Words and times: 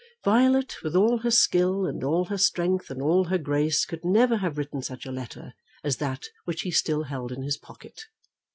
Violet, 0.25 0.81
with 0.81 0.95
all 0.95 1.19
her 1.19 1.29
skill, 1.29 1.85
and 1.85 2.03
all 2.03 2.25
her 2.25 2.37
strength, 2.39 2.89
and 2.89 3.03
all 3.03 3.25
her 3.25 3.37
grace, 3.37 3.85
could 3.85 4.03
never 4.03 4.37
have 4.37 4.57
written 4.57 4.81
such 4.81 5.05
a 5.05 5.11
letter 5.11 5.53
as 5.83 5.97
that 5.97 6.23
which 6.43 6.61
he 6.61 6.71
still 6.71 7.03
held 7.03 7.31
in 7.31 7.43
his 7.43 7.57
pocket. 7.57 8.01